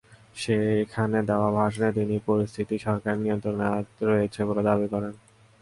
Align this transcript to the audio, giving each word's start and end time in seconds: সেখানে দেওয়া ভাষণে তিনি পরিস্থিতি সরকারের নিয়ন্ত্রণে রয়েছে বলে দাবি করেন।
সেখানে 0.35 1.19
দেওয়া 1.29 1.49
ভাষণে 1.57 1.89
তিনি 1.97 2.15
পরিস্থিতি 2.27 2.75
সরকারের 2.85 3.21
নিয়ন্ত্রণে 3.23 3.65
রয়েছে 4.09 4.41
বলে 4.49 4.61
দাবি 4.69 4.87
করেন। 4.93 5.13